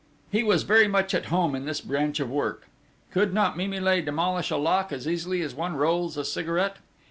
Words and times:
He 0.31 0.41
was 0.41 0.63
very 0.63 0.87
much 0.87 1.13
at 1.13 1.25
home 1.25 1.53
in 1.53 1.65
this 1.65 1.79
branch 1.79 2.19
of 2.19 2.27
work: 2.27 2.67
could 3.11 3.35
not 3.35 3.55
Mimile 3.55 4.01
demolish 4.01 4.49
a 4.49 4.57
lock 4.57 4.91
as 4.91 5.07
easily 5.07 5.43
as 5.43 5.53
one 5.53 5.75
rolls 5.75 6.17
a 6.17 6.25
cigarette? 6.25 6.77